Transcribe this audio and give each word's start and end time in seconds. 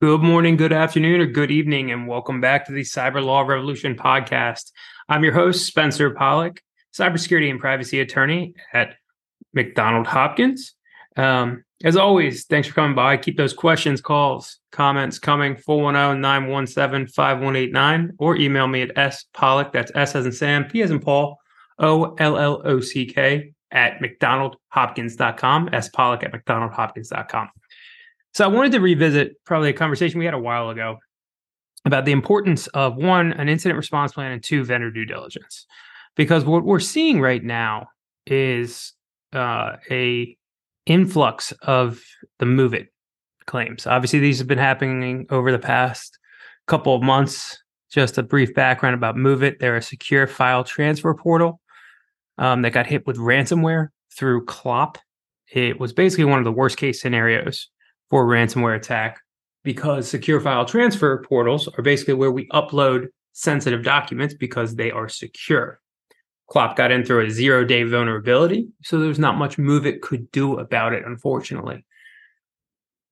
Good 0.00 0.22
morning, 0.22 0.56
good 0.56 0.72
afternoon, 0.72 1.20
or 1.20 1.26
good 1.26 1.50
evening, 1.50 1.90
and 1.90 2.06
welcome 2.06 2.40
back 2.40 2.66
to 2.66 2.72
the 2.72 2.82
Cyber 2.82 3.20
Law 3.20 3.40
Revolution 3.40 3.96
podcast. 3.96 4.70
I'm 5.08 5.24
your 5.24 5.32
host, 5.32 5.66
Spencer 5.66 6.10
Pollock, 6.10 6.62
cybersecurity 6.96 7.50
and 7.50 7.58
privacy 7.58 7.98
attorney 7.98 8.54
at 8.72 8.94
McDonald 9.54 10.06
Hopkins. 10.06 10.76
Um, 11.16 11.64
as 11.82 11.96
always, 11.96 12.44
thanks 12.44 12.68
for 12.68 12.74
coming 12.74 12.94
by. 12.94 13.16
Keep 13.16 13.38
those 13.38 13.52
questions, 13.52 14.00
calls, 14.00 14.60
comments 14.70 15.18
coming 15.18 15.56
410 15.56 16.20
917 16.20 17.08
5189 17.08 18.12
or 18.20 18.36
email 18.36 18.68
me 18.68 18.82
at 18.82 18.96
S 18.96 19.24
Pollock, 19.34 19.72
that's 19.72 19.90
S 19.96 20.14
as 20.14 20.26
in 20.26 20.30
Sam, 20.30 20.64
P 20.66 20.80
as 20.80 20.92
in 20.92 21.00
Paul, 21.00 21.36
O 21.80 22.14
L 22.20 22.38
L 22.38 22.62
O 22.64 22.78
C 22.78 23.04
K 23.04 23.52
at 23.72 23.98
mcdonaldhopkins.com, 23.98 25.70
pollock 25.92 26.22
at 26.22 26.32
mcdonaldhopkins.com. 26.32 27.48
So 28.34 28.44
I 28.44 28.48
wanted 28.48 28.72
to 28.72 28.80
revisit 28.80 29.32
probably 29.44 29.70
a 29.70 29.74
conversation 29.74 30.18
we 30.18 30.24
had 30.24 30.34
a 30.34 30.38
while 30.38 30.70
ago 30.70 30.98
about 31.84 32.04
the 32.04 32.12
importance 32.12 32.66
of 32.68 32.96
one, 32.96 33.32
an 33.32 33.48
incident 33.48 33.76
response 33.76 34.12
plan, 34.12 34.32
and 34.32 34.42
two, 34.42 34.64
vendor 34.64 34.90
due 34.90 35.04
diligence. 35.04 35.66
Because 36.16 36.44
what 36.44 36.64
we're 36.64 36.80
seeing 36.80 37.20
right 37.20 37.42
now 37.42 37.88
is 38.26 38.92
uh, 39.32 39.76
a 39.90 40.36
influx 40.86 41.52
of 41.62 42.00
the 42.38 42.46
MOVEit 42.46 42.88
claims. 43.46 43.86
Obviously, 43.86 44.18
these 44.18 44.38
have 44.38 44.48
been 44.48 44.58
happening 44.58 45.26
over 45.30 45.52
the 45.52 45.58
past 45.58 46.18
couple 46.66 46.94
of 46.94 47.02
months. 47.02 47.62
Just 47.90 48.18
a 48.18 48.22
brief 48.22 48.54
background 48.54 48.94
about 48.94 49.16
MOVEit. 49.16 49.58
They're 49.58 49.76
a 49.76 49.82
secure 49.82 50.26
file 50.26 50.64
transfer 50.64 51.14
portal 51.14 51.60
um, 52.36 52.62
that 52.62 52.72
got 52.72 52.86
hit 52.86 53.06
with 53.06 53.16
ransomware 53.16 53.88
through 54.14 54.44
Clop. 54.44 54.98
It 55.50 55.80
was 55.80 55.92
basically 55.92 56.26
one 56.26 56.38
of 56.38 56.44
the 56.44 56.52
worst 56.52 56.76
case 56.76 57.00
scenarios 57.00 57.68
for 58.10 58.26
ransomware 58.26 58.76
attack 58.76 59.20
because 59.64 60.08
secure 60.08 60.40
file 60.40 60.64
transfer 60.64 61.22
portals 61.28 61.68
are 61.68 61.82
basically 61.82 62.14
where 62.14 62.30
we 62.30 62.48
upload 62.48 63.08
sensitive 63.32 63.84
documents 63.84 64.34
because 64.34 64.74
they 64.74 64.90
are 64.90 65.08
secure. 65.08 65.80
Clop 66.48 66.76
got 66.76 66.90
in 66.90 67.04
through 67.04 67.26
a 67.26 67.30
zero 67.30 67.64
day 67.64 67.82
vulnerability, 67.82 68.68
so 68.82 68.98
there's 68.98 69.18
not 69.18 69.36
much 69.36 69.58
MOVEit 69.58 70.00
could 70.00 70.30
do 70.32 70.58
about 70.58 70.94
it, 70.94 71.04
unfortunately. 71.04 71.84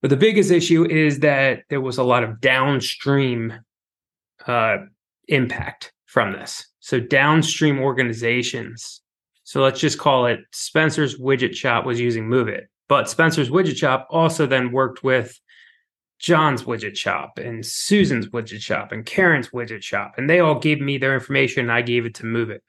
But 0.00 0.10
the 0.10 0.16
biggest 0.16 0.50
issue 0.50 0.84
is 0.84 1.20
that 1.20 1.64
there 1.68 1.80
was 1.80 1.98
a 1.98 2.04
lot 2.04 2.24
of 2.24 2.40
downstream 2.40 3.52
uh, 4.46 4.78
impact 5.26 5.92
from 6.06 6.32
this. 6.32 6.66
So, 6.80 7.00
downstream 7.00 7.80
organizations, 7.80 9.02
so 9.44 9.60
let's 9.60 9.80
just 9.80 9.98
call 9.98 10.26
it 10.26 10.40
Spencer's 10.52 11.18
Widget 11.18 11.54
Shop 11.54 11.84
was 11.84 12.00
using 12.00 12.28
MOVEit. 12.28 12.66
But 12.88 13.10
Spencer's 13.10 13.50
Widget 13.50 13.76
Shop 13.76 14.06
also 14.10 14.46
then 14.46 14.72
worked 14.72 15.04
with 15.04 15.38
John's 16.18 16.64
Widget 16.64 16.96
Shop 16.96 17.38
and 17.38 17.64
Susan's 17.64 18.26
Widget 18.28 18.60
Shop 18.60 18.92
and 18.92 19.06
Karen's 19.06 19.50
Widget 19.50 19.82
Shop. 19.82 20.14
And 20.16 20.28
they 20.28 20.40
all 20.40 20.58
gave 20.58 20.80
me 20.80 20.98
their 20.98 21.14
information 21.14 21.62
and 21.62 21.72
I 21.72 21.82
gave 21.82 22.06
it 22.06 22.14
to 22.16 22.24
MOVEit. 22.24 22.60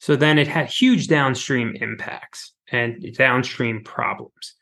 So 0.00 0.16
then 0.16 0.38
it 0.38 0.48
had 0.48 0.66
huge 0.66 1.08
downstream 1.08 1.76
impacts 1.80 2.52
and 2.72 3.14
downstream 3.14 3.84
problems. 3.84 4.54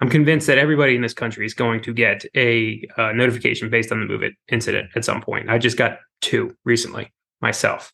I'm 0.00 0.08
convinced 0.08 0.46
that 0.46 0.58
everybody 0.58 0.94
in 0.94 1.02
this 1.02 1.14
country 1.14 1.46
is 1.46 1.54
going 1.54 1.82
to 1.82 1.92
get 1.92 2.24
a 2.36 2.86
uh, 2.96 3.12
notification 3.12 3.70
based 3.70 3.92
on 3.92 4.00
the 4.00 4.06
MOVEit 4.06 4.32
incident 4.48 4.90
at 4.94 5.04
some 5.04 5.20
point. 5.20 5.50
I 5.50 5.58
just 5.58 5.76
got 5.76 5.98
two 6.20 6.56
recently 6.64 7.12
myself. 7.40 7.92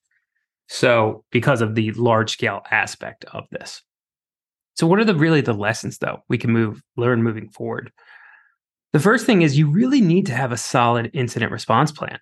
So 0.69 1.24
because 1.30 1.62
of 1.62 1.74
the 1.74 1.92
large 1.92 2.30
scale 2.30 2.62
aspect 2.70 3.24
of 3.33 3.45
this. 3.50 3.83
So, 4.81 4.86
what 4.86 4.98
are 4.98 5.05
the 5.05 5.14
really 5.14 5.42
the 5.42 5.53
lessons 5.53 5.98
though 5.98 6.23
we 6.31 6.39
can 6.39 6.53
move 6.53 6.83
learn 6.97 7.23
moving 7.23 7.50
forward? 7.50 7.92
The 8.95 8.98
first 8.98 9.27
thing 9.27 9.42
is 9.42 9.59
you 9.59 9.70
really 9.70 10.00
need 10.00 10.25
to 10.25 10.34
have 10.34 10.53
a 10.53 10.56
solid 10.56 11.11
incident 11.12 11.53
response 11.53 11.92
plan. 11.92 12.19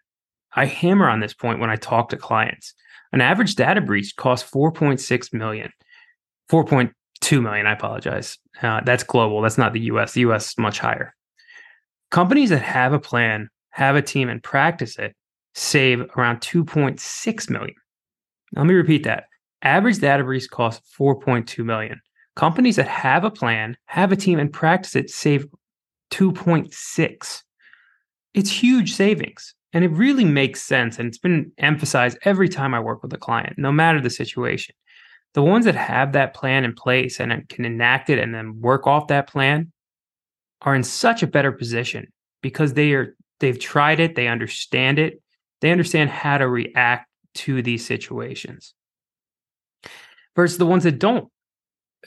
I 0.56 0.64
hammer 0.64 1.08
on 1.08 1.20
this 1.20 1.32
point 1.32 1.60
when 1.60 1.70
I 1.70 1.76
talk 1.76 2.08
to 2.08 2.16
clients. 2.16 2.74
An 3.12 3.20
average 3.20 3.54
data 3.54 3.80
breach 3.80 4.16
costs 4.16 4.50
4.6 4.50 5.32
million, 5.32 5.70
4.2 6.50 7.40
million. 7.40 7.68
I 7.68 7.74
apologize. 7.74 8.38
Uh, 8.60 8.80
that's 8.80 9.04
global. 9.04 9.40
That's 9.40 9.56
not 9.56 9.72
the 9.72 9.82
US. 9.92 10.14
The 10.14 10.22
US 10.22 10.48
is 10.48 10.58
much 10.58 10.80
higher. 10.80 11.14
Companies 12.10 12.50
that 12.50 12.62
have 12.62 12.92
a 12.92 12.98
plan, 12.98 13.50
have 13.70 13.94
a 13.94 14.02
team, 14.02 14.28
and 14.28 14.42
practice 14.42 14.98
it 14.98 15.14
save 15.54 16.00
around 16.16 16.40
2.6 16.40 17.50
million. 17.50 17.76
Let 18.56 18.66
me 18.66 18.74
repeat 18.74 19.04
that. 19.04 19.26
Average 19.62 20.00
data 20.00 20.24
breach 20.24 20.50
costs 20.50 20.92
4.2 20.98 21.64
million. 21.64 22.00
Companies 22.38 22.76
that 22.76 22.86
have 22.86 23.24
a 23.24 23.32
plan, 23.32 23.76
have 23.86 24.12
a 24.12 24.16
team, 24.16 24.38
and 24.38 24.52
practice 24.52 24.94
it 24.94 25.10
save 25.10 25.44
2.6. 26.12 27.42
It's 28.32 28.50
huge 28.52 28.94
savings. 28.94 29.56
And 29.72 29.84
it 29.84 29.88
really 29.88 30.24
makes 30.24 30.62
sense. 30.62 31.00
And 31.00 31.08
it's 31.08 31.18
been 31.18 31.50
emphasized 31.58 32.16
every 32.22 32.48
time 32.48 32.74
I 32.74 32.80
work 32.80 33.02
with 33.02 33.12
a 33.12 33.18
client, 33.18 33.58
no 33.58 33.72
matter 33.72 34.00
the 34.00 34.08
situation. 34.08 34.76
The 35.34 35.42
ones 35.42 35.64
that 35.64 35.74
have 35.74 36.12
that 36.12 36.32
plan 36.32 36.64
in 36.64 36.74
place 36.74 37.18
and 37.18 37.48
can 37.48 37.64
enact 37.64 38.08
it 38.08 38.20
and 38.20 38.32
then 38.32 38.60
work 38.60 38.86
off 38.86 39.08
that 39.08 39.26
plan 39.26 39.72
are 40.62 40.76
in 40.76 40.84
such 40.84 41.24
a 41.24 41.26
better 41.26 41.50
position 41.50 42.06
because 42.40 42.74
they 42.74 42.92
are 42.92 43.16
they've 43.40 43.58
tried 43.58 43.98
it, 43.98 44.14
they 44.14 44.28
understand 44.28 45.00
it, 45.00 45.20
they 45.60 45.72
understand 45.72 46.08
how 46.08 46.38
to 46.38 46.48
react 46.48 47.08
to 47.34 47.62
these 47.62 47.84
situations. 47.84 48.74
Versus 50.36 50.58
the 50.58 50.66
ones 50.66 50.84
that 50.84 51.00
don't 51.00 51.28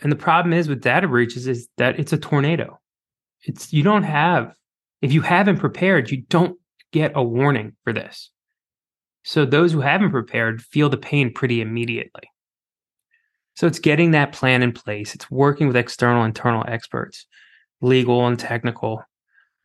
and 0.01 0.12
the 0.12 0.17
problem 0.17 0.53
is 0.53 0.67
with 0.67 0.81
data 0.81 1.07
breaches 1.07 1.47
is 1.47 1.67
that 1.78 2.00
it's 2.00 2.13
a 2.13 2.17
tornado. 2.17 2.79
It's 3.44 3.72
you 3.72 3.84
don't 3.84 4.03
have 4.03 4.53
if 5.01 5.12
you 5.12 5.22
haven't 5.22 5.57
prepared, 5.57 6.12
you 6.12 6.22
don't 6.29 6.57
get 6.91 7.13
a 7.16 7.23
warning 7.23 7.73
for 7.84 7.91
this. 7.91 8.29
So 9.23 9.45
those 9.45 9.72
who 9.72 9.81
haven't 9.81 10.12
prepared 10.12 10.62
feel 10.62 10.89
the 10.89 10.97
pain 10.97 11.34
pretty 11.34 11.62
immediately. 11.62 12.23
So 13.56 13.67
it's 13.67 13.79
getting 13.79 14.12
that 14.12 14.31
plan 14.31 14.63
in 14.63 14.72
place. 14.72 15.13
It's 15.13 15.29
working 15.29 15.67
with 15.67 15.75
external 15.75 16.23
internal 16.23 16.63
experts, 16.68 17.25
legal 17.81 18.25
and 18.25 18.39
technical, 18.39 19.03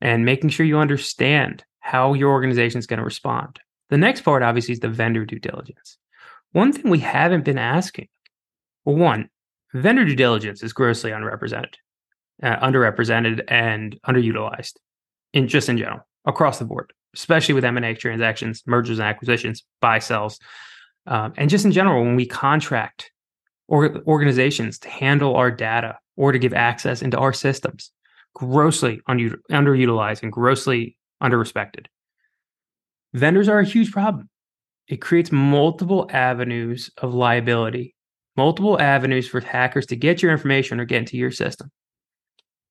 and 0.01 0.25
making 0.25 0.51
sure 0.51 0.67
you 0.67 0.79
understand 0.79 1.65
how 1.81 2.15
your 2.15 2.31
organization 2.31 2.79
is 2.79 2.87
going 2.87 2.99
to 2.99 3.05
respond. 3.05 3.61
The 3.91 3.99
next 3.99 4.23
part 4.23 4.43
obviously 4.43 4.73
is 4.73 4.81
the 4.81 4.89
vendor 4.89 5.25
due 5.25 5.39
diligence. 5.39 5.99
One 6.53 6.73
thing 6.73 6.91
we 6.91 6.99
haven't 6.99 7.45
been 7.45 7.59
asking, 7.59 8.09
well, 8.85 8.97
one, 8.97 9.31
vendor 9.77 10.05
due 10.05 10.17
diligence 10.17 10.63
is 10.63 10.73
grossly 10.73 11.11
underrepresented, 11.11 11.75
uh, 12.43 12.57
underrepresented 12.57 13.45
and 13.49 13.99
underutilized 14.07 14.75
in 15.33 15.49
just 15.49 15.69
in 15.69 15.79
general 15.79 16.07
across 16.25 16.59
the 16.59 16.65
board, 16.65 16.93
especially 17.15 17.55
with 17.55 17.65
M&A 17.65 17.95
transactions, 17.95 18.63
mergers 18.67 18.99
and 18.99 19.09
acquisitions, 19.09 19.65
buy 19.81 19.99
sells, 19.99 20.39
um, 21.07 21.33
and 21.37 21.51
just 21.51 21.65
in 21.65 21.73
general 21.73 22.05
when 22.05 22.17
we 22.17 22.27
contract 22.27 23.11
or 23.69 24.03
organizations 24.07 24.79
to 24.79 24.89
handle 24.89 25.37
our 25.37 25.51
data 25.51 25.99
or 26.17 26.33
to 26.33 26.39
give 26.39 26.55
access 26.55 27.03
into 27.03 27.19
our 27.19 27.33
systems, 27.33 27.91
grossly 28.35 29.01
underutilized 29.09 30.23
and 30.23 30.33
grossly 30.33 30.97
underrespected. 31.23 31.87
Vendors 33.13 33.49
are 33.49 33.61
a 33.61 33.65
huge 33.65 33.93
problem. 33.93 34.29
It 34.89 34.99
creates 34.99 35.33
multiple 35.33 36.09
avenues 36.13 36.91
of 36.99 37.13
liability 37.13 37.96
multiple 38.37 38.81
avenues 38.81 39.29
for 39.29 39.41
hackers 39.41 39.87
to 39.87 39.97
get 39.97 40.23
your 40.23 40.33
information 40.33 40.81
or 40.81 40.85
get 40.85 40.99
into 40.99 41.17
your 41.17 41.31
system. 41.31 41.71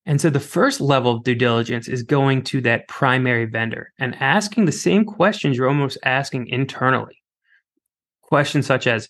And 0.05 0.21
so 0.21 0.29
the 0.29 0.39
first 0.39 0.79
level 0.81 1.11
of 1.11 1.23
due 1.23 1.35
diligence 1.35 1.87
is 1.87 2.03
going 2.03 2.43
to 2.43 2.61
that 2.61 2.87
primary 2.87 3.45
vendor 3.45 3.91
and 3.97 4.15
asking 4.21 4.65
the 4.65 4.71
same 4.71 5.03
questions 5.03 5.57
you're 5.57 5.67
almost 5.67 5.97
asking 6.03 6.47
internally. 6.47 7.21
Questions 8.21 8.67
such 8.67 8.85
as 8.85 9.09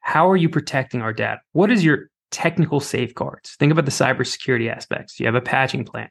How 0.00 0.30
are 0.30 0.36
you 0.36 0.48
protecting 0.48 1.02
our 1.02 1.12
data? 1.12 1.40
What 1.52 1.72
is 1.72 1.84
your 1.84 2.10
technical 2.30 2.78
safeguards? 2.80 3.56
Think 3.58 3.72
about 3.72 3.84
the 3.84 3.90
cybersecurity 3.90 4.72
aspects. 4.72 5.16
Do 5.16 5.24
you 5.24 5.26
have 5.26 5.34
a 5.34 5.40
patching 5.40 5.84
plan? 5.84 6.08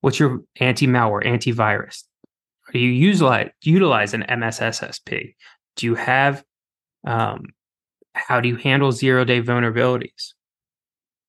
What's 0.00 0.18
your 0.18 0.40
anti 0.60 0.86
malware, 0.86 1.26
antivirus? 1.26 2.04
Are 2.72 2.78
you 2.78 2.88
utilize, 2.88 3.50
utilize 3.62 4.14
an 4.14 4.24
MSSP? 4.28 5.34
Do 5.76 5.86
you 5.86 5.94
have 5.94 6.44
um, 7.06 7.46
how 8.18 8.40
do 8.40 8.48
you 8.48 8.56
handle 8.56 8.92
zero 8.92 9.24
day 9.24 9.40
vulnerabilities? 9.40 10.34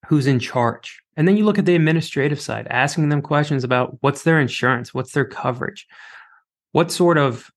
Who's 0.07 0.27
in 0.27 0.39
charge? 0.39 1.01
And 1.15 1.27
then 1.27 1.37
you 1.37 1.45
look 1.45 1.59
at 1.59 1.65
the 1.65 1.75
administrative 1.75 2.41
side, 2.41 2.67
asking 2.69 3.09
them 3.09 3.21
questions 3.21 3.63
about 3.63 3.97
what's 4.01 4.23
their 4.23 4.39
insurance, 4.39 4.93
what's 4.93 5.11
their 5.11 5.25
coverage, 5.25 5.87
what 6.71 6.91
sort 6.91 7.17
of 7.17 7.49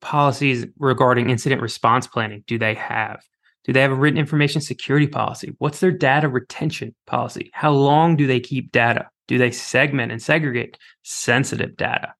policies 0.00 0.66
regarding 0.78 1.30
incident 1.30 1.62
response 1.62 2.06
planning 2.06 2.44
do 2.46 2.58
they 2.58 2.74
have? 2.74 3.22
Do 3.64 3.72
they 3.72 3.80
have 3.80 3.90
a 3.90 3.96
written 3.96 4.18
information 4.18 4.60
security 4.60 5.08
policy? 5.08 5.54
What's 5.58 5.80
their 5.80 5.90
data 5.90 6.28
retention 6.28 6.94
policy? 7.06 7.50
How 7.52 7.72
long 7.72 8.14
do 8.14 8.26
they 8.26 8.38
keep 8.38 8.70
data? 8.70 9.08
Do 9.26 9.38
they 9.38 9.50
segment 9.50 10.12
and 10.12 10.22
segregate 10.22 10.78
sensitive 11.02 11.76
data? 11.76 12.14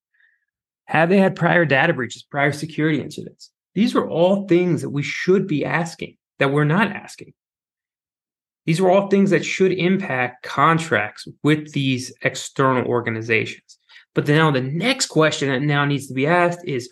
Have 0.86 1.08
they 1.08 1.18
had 1.18 1.36
prior 1.36 1.64
data 1.64 1.92
breaches, 1.92 2.24
prior 2.24 2.52
security 2.52 3.00
incidents? 3.00 3.50
These 3.74 3.94
are 3.94 4.08
all 4.08 4.48
things 4.48 4.82
that 4.82 4.90
we 4.90 5.02
should 5.02 5.46
be 5.46 5.64
asking 5.64 6.16
that 6.38 6.52
we're 6.52 6.64
not 6.64 6.92
asking. 6.92 7.32
These 8.66 8.80
are 8.80 8.90
all 8.90 9.08
things 9.08 9.30
that 9.30 9.44
should 9.44 9.72
impact 9.72 10.42
contracts 10.42 11.28
with 11.42 11.72
these 11.72 12.12
external 12.22 12.84
organizations. 12.86 13.78
But 14.14 14.26
now 14.26 14.50
the 14.50 14.60
next 14.60 15.06
question 15.06 15.48
that 15.50 15.62
now 15.62 15.84
needs 15.84 16.08
to 16.08 16.14
be 16.14 16.26
asked 16.26 16.64
is 16.64 16.88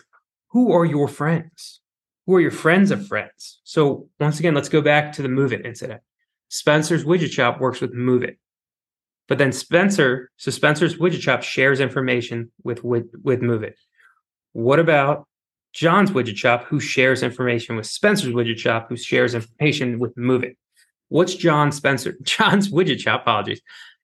who 0.51 0.71
are 0.71 0.85
your 0.85 1.07
friends? 1.07 1.81
Who 2.25 2.35
are 2.35 2.41
your 2.41 2.51
friends 2.51 2.91
of 2.91 3.07
friends? 3.07 3.59
So 3.65 4.07
once 4.19 4.39
again, 4.39 4.53
let's 4.53 4.69
go 4.69 4.81
back 4.81 5.11
to 5.13 5.21
the 5.21 5.27
MOVEit 5.27 5.65
incident. 5.65 6.01
Spencer's 6.47 7.03
Widget 7.03 7.31
Shop 7.31 7.59
works 7.59 7.81
with 7.81 7.93
MOVEit. 7.93 8.37
But 9.27 9.37
then 9.37 9.51
Spencer, 9.51 10.31
so 10.37 10.51
Spencer's 10.51 10.95
Widget 10.95 11.21
Shop 11.21 11.43
shares 11.43 11.79
information 11.79 12.51
with, 12.63 12.83
with, 12.83 13.07
with 13.23 13.41
MOVEit. 13.41 13.73
What 14.53 14.79
about 14.79 15.27
John's 15.75 16.09
Widget 16.11 16.37
Shop, 16.37 16.63
who 16.63 16.79
shares 16.79 17.21
information 17.21 17.75
with 17.75 17.85
Spencer's 17.85 18.33
Widget 18.33 18.57
Shop, 18.57 18.87
who 18.87 18.95
shares 18.95 19.35
information 19.35 19.99
with 19.99 20.15
MOVEit? 20.15 20.55
What's 21.09 21.35
John 21.35 21.71
Spencer, 21.73 22.15
John's 22.23 22.71
Widget 22.71 23.01
Shop, 23.01 23.21
apologies, 23.21 23.61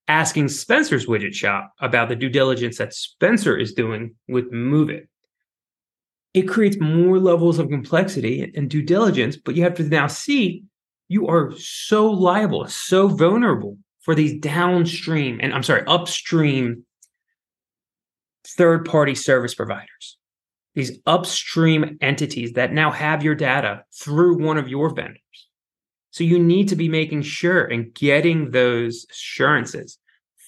asking 0.10 0.50
Spencer's 0.50 1.06
Widget 1.06 1.34
Shop 1.34 1.72
about 1.80 2.10
the 2.10 2.16
due 2.18 2.30
diligence 2.30 2.78
that 2.78 2.94
Spencer 2.94 3.56
is 3.56 3.74
doing 3.74 4.16
with 4.28 4.52
MOVEit? 4.52 5.08
It 6.34 6.44
creates 6.44 6.78
more 6.80 7.20
levels 7.20 7.58
of 7.58 7.70
complexity 7.70 8.52
and 8.54 8.70
due 8.70 8.82
diligence, 8.82 9.38
but 9.38 9.56
you 9.56 9.64
have 9.64 9.76
to 9.76 9.84
now 9.84 10.08
see 10.08 10.66
you 11.08 11.28
are 11.28 11.54
so 11.58 12.10
liable, 12.10 12.68
so 12.68 13.08
vulnerable 13.08 13.78
for 14.02 14.14
these 14.14 14.40
downstream 14.40 15.40
and 15.42 15.54
I'm 15.54 15.64
sorry, 15.64 15.84
upstream 15.88 16.86
third 18.46 18.86
party 18.86 19.16
service 19.16 19.56
providers, 19.56 20.18
these 20.74 21.00
upstream 21.06 21.98
entities 22.02 22.54
that 22.54 22.74
now 22.74 22.92
have 22.92 23.24
your 23.24 23.36
data 23.36 23.84
through 23.94 24.44
one 24.44 24.58
of 24.58 24.70
your 24.70 24.94
vendors. 24.94 25.18
So 26.12 26.24
you 26.24 26.40
need 26.40 26.68
to 26.70 26.76
be 26.76 26.90
making 26.90 27.24
sure 27.24 27.64
and 27.66 27.94
getting 27.94 28.52
those 28.52 29.06
assurances 29.12 29.98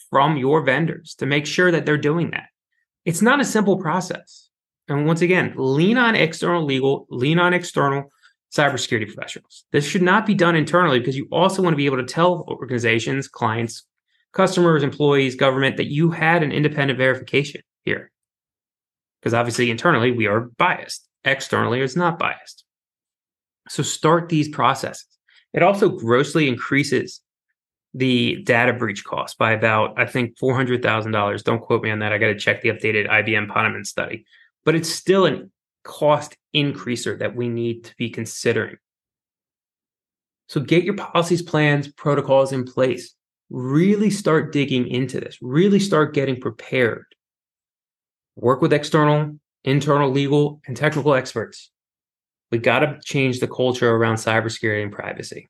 from 0.10 0.38
your 0.38 0.62
vendors 0.62 1.16
to 1.16 1.26
make 1.26 1.46
sure 1.46 1.72
that 1.72 1.86
they're 1.86 1.98
doing 1.98 2.32
that. 2.32 2.48
It's 3.06 3.22
not 3.22 3.42
a 3.42 3.46
simple 3.46 3.78
process. 3.78 4.50
And 4.88 5.06
once 5.06 5.22
again, 5.22 5.54
lean 5.56 5.98
on 5.98 6.16
external 6.16 6.64
legal, 6.64 7.08
lean 7.10 7.40
on 7.40 7.54
external 7.54 8.12
cybersecurity 8.56 9.12
professionals. 9.12 9.66
This 9.72 9.86
should 9.86 10.02
not 10.02 10.26
be 10.26 10.36
done 10.36 10.56
internally 10.56 11.00
because 11.00 11.18
you 11.18 11.28
also 11.32 11.62
want 11.62 11.74
to 11.74 11.78
be 11.78 11.86
able 11.86 11.98
to 11.98 12.04
tell 12.04 12.46
organizations, 12.48 13.28
clients, 13.28 13.84
customers, 14.34 14.84
employees, 14.84 15.36
government 15.36 15.78
that 15.78 15.88
you 15.88 16.12
had 16.12 16.44
an 16.44 16.52
independent 16.52 17.00
verification 17.00 17.62
here. 17.84 18.12
Because 19.24 19.34
obviously, 19.34 19.72
internally, 19.72 20.12
we 20.12 20.28
are 20.28 20.42
biased. 20.58 21.08
Externally, 21.24 21.80
it's 21.80 21.96
not 21.96 22.20
biased. 22.20 22.66
So 23.70 23.82
start 23.82 24.28
these 24.28 24.50
processes. 24.50 25.08
It 25.54 25.64
also 25.64 25.88
grossly 25.88 26.50
increases 26.50 27.22
the 27.94 28.44
data 28.44 28.74
breach 28.74 29.06
cost 29.06 29.38
by 29.38 29.54
about, 29.54 29.98
I 29.98 30.08
think, 30.08 30.38
$400,000. 30.38 31.44
Don't 31.44 31.62
quote 31.62 31.84
me 31.84 31.92
on 31.92 32.00
that. 32.00 32.12
I 32.12 32.18
got 32.18 32.28
to 32.28 32.38
check 32.38 32.62
the 32.62 32.70
updated 32.70 33.08
IBM 33.08 33.48
Ponemon 33.48 33.86
study. 33.86 34.26
But 34.66 34.76
it's 34.76 34.90
still 34.90 35.26
a 35.26 35.44
cost 35.84 36.36
increaser 36.54 37.18
that 37.20 37.34
we 37.34 37.48
need 37.48 37.86
to 37.86 37.96
be 37.96 38.10
considering. 38.10 38.76
So 40.50 40.60
get 40.60 40.84
your 40.84 40.96
policies, 40.96 41.42
plans, 41.42 41.88
protocols 41.88 42.52
in 42.52 42.66
place. 42.66 43.16
Really 43.50 44.10
start 44.10 44.52
digging 44.52 44.88
into 44.88 45.22
this. 45.22 45.38
Really 45.42 45.80
start 45.80 46.14
getting 46.14 46.42
prepared. 46.42 47.06
Work 48.36 48.62
with 48.62 48.74
external, 48.74 49.38
internal, 49.64 50.10
legal, 50.10 50.62
and 50.68 50.76
technical 50.76 51.14
experts. 51.14 51.70
We 52.52 52.58
got 52.58 52.80
to 52.80 53.00
change 53.04 53.40
the 53.40 53.48
culture 53.48 53.90
around 53.90 54.16
cybersecurity 54.16 54.84
and 54.84 54.92
privacy. 54.92 55.50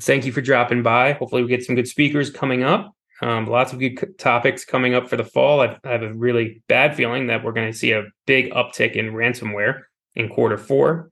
Thank 0.00 0.24
you 0.24 0.32
for 0.32 0.40
dropping 0.40 0.82
by. 0.82 1.12
Hopefully, 1.12 1.42
we 1.42 1.48
get 1.48 1.64
some 1.64 1.74
good 1.74 1.88
speakers 1.88 2.30
coming 2.30 2.62
up. 2.62 2.94
Um, 3.20 3.46
lots 3.46 3.72
of 3.72 3.80
good 3.80 4.18
topics 4.18 4.64
coming 4.64 4.94
up 4.94 5.08
for 5.08 5.16
the 5.16 5.24
fall. 5.24 5.60
I, 5.60 5.76
I 5.84 5.90
have 5.90 6.02
a 6.02 6.14
really 6.14 6.62
bad 6.68 6.94
feeling 6.94 7.26
that 7.26 7.42
we're 7.42 7.52
going 7.52 7.70
to 7.70 7.76
see 7.76 7.92
a 7.92 8.04
big 8.26 8.52
uptick 8.52 8.92
in 8.92 9.12
ransomware 9.12 9.82
in 10.14 10.28
quarter 10.28 10.56
four. 10.56 11.10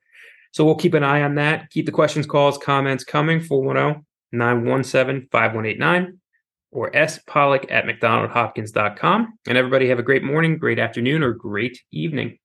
So 0.52 0.64
we'll 0.64 0.76
keep 0.76 0.94
an 0.94 1.02
eye 1.02 1.22
on 1.22 1.34
that. 1.34 1.70
Keep 1.70 1.86
the 1.86 1.92
questions, 1.92 2.26
calls, 2.26 2.58
comments 2.58 3.02
coming 3.02 3.40
410 3.40 4.04
917 4.32 5.28
5189 5.30 6.18
or 6.70 6.94
S 6.94 7.18
Pollock 7.26 7.70
at 7.70 7.84
McDonaldHopkins.com. 7.84 9.38
And 9.46 9.58
everybody 9.58 9.88
have 9.88 9.98
a 9.98 10.02
great 10.02 10.22
morning, 10.22 10.58
great 10.58 10.78
afternoon, 10.78 11.22
or 11.22 11.32
great 11.32 11.80
evening. 11.92 12.38